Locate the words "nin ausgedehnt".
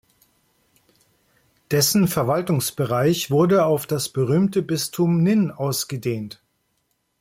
5.21-6.41